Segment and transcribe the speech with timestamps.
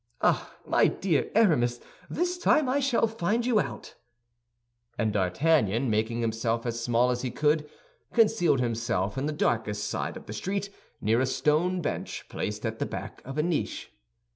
[0.21, 3.93] Ah, my dear Aramis, this time I shall find you out."
[4.97, 7.69] And D'Artagnan, making himself as small as he could,
[8.11, 12.79] concealed himself in the darkest side of the street near a stone bench placed at
[12.79, 13.91] the back of a niche.